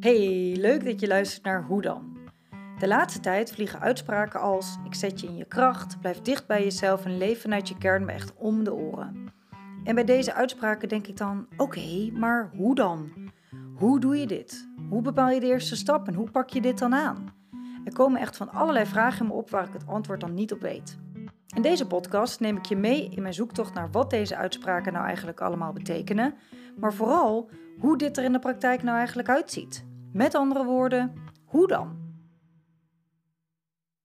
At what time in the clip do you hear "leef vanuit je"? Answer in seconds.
7.18-7.78